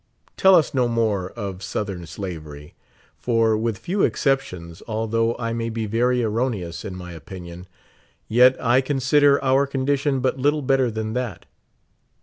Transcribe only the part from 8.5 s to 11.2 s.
I consider our condition but little better than